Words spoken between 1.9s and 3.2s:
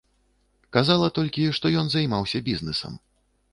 займаўся бізнэсам.